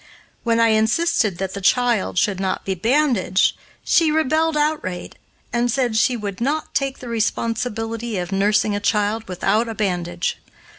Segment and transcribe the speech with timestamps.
[0.43, 5.13] When I insisted that the child should not be bandaged, she rebelled outright,
[5.53, 10.39] and said she would not take the responsibility of nursing a child without a bandage.